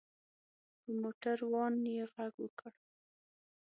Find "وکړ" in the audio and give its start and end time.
2.43-2.71